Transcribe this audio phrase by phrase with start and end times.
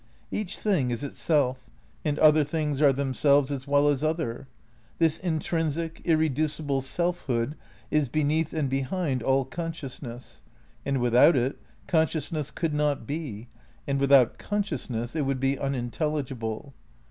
[0.31, 1.69] Each thing is itself,
[2.03, 4.47] and other things are themselves as well as "other."
[4.97, 7.55] This intrinsic, irreducible self hood
[7.91, 10.41] is beneath and behind all consciousness,
[10.87, 13.47] and without it consciousness could not be,
[13.85, 16.73] and without con sciousness it would be unintelligible.